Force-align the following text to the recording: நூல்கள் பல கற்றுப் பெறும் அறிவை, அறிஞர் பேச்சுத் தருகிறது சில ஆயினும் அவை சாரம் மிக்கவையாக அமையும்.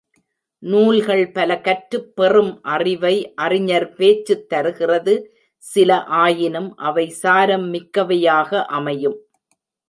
நூல்கள் 0.63 1.31
பல 1.31 1.57
கற்றுப் 1.59 2.15
பெறும் 2.15 2.61
அறிவை, 2.61 3.33
அறிஞர் 3.35 3.93
பேச்சுத் 3.93 4.49
தருகிறது 4.49 5.15
சில 5.63 6.03
ஆயினும் 6.03 6.75
அவை 6.75 7.09
சாரம் 7.09 7.73
மிக்கவையாக 7.73 8.63
அமையும். 8.71 9.19